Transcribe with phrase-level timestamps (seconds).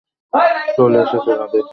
[0.77, 1.61] চলে এসেছে, রাধে।